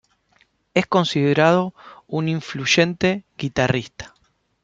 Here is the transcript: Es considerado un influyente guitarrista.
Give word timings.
Es 0.73 0.87
considerado 0.87 1.75
un 2.07 2.27
influyente 2.27 3.23
guitarrista. 3.37 4.15